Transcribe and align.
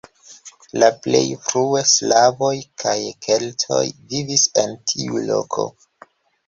La 0.83 0.87
plej 1.03 1.21
frue 1.49 1.83
slavoj 1.91 2.51
kaj 2.85 2.97
keltoj 3.27 3.85
vivis 4.15 4.49
en 4.67 4.77
tiu 4.95 5.25
loko. 5.33 5.71